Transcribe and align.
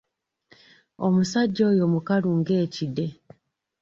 Omusajja 1.05 1.63
oyo 1.71 1.85
mukalu 1.93 2.29
nga 2.39 2.53
Ekide. 2.63 3.05